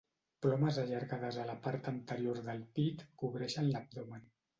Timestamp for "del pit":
2.47-3.05